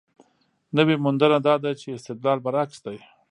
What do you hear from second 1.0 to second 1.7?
موندنه دا